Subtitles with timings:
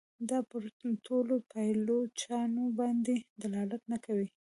[0.29, 0.63] دا پر
[1.05, 4.27] ټولو پایلوچانو باندي دلالت نه کوي.